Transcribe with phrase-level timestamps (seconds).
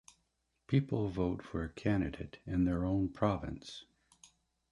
[0.65, 3.85] People vote for a candidate in their own province.